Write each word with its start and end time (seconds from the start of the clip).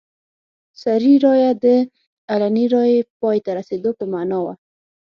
سري 0.81 1.13
رایه 1.25 1.51
د 1.63 1.65
علني 2.31 2.65
رایې 2.73 2.99
پای 3.19 3.37
ته 3.45 3.51
رسېدو 3.59 3.91
په 3.99 4.05
معنا 4.11 4.39
وه. 4.45 4.53